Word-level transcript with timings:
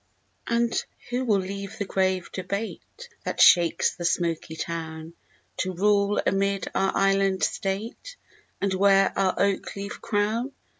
And 0.47 0.83
who 1.11 1.25
will 1.25 1.37
leave 1.41 1.77
the 1.77 1.85
grave 1.85 2.31
debate 2.31 3.07
That 3.23 3.39
shakes 3.39 3.93
the 3.93 4.03
smoky 4.03 4.55
town, 4.55 5.13
To 5.57 5.73
rule 5.73 6.19
amid 6.25 6.67
our 6.73 6.91
island 6.97 7.43
state, 7.43 8.15
And 8.59 8.73
wear 8.73 9.13
our 9.15 9.35
oak 9.39 9.75
leaf 9.75 10.01
crown? 10.01 10.53